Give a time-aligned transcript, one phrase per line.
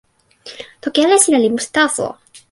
[0.81, 2.07] toki ale sina li musi taso.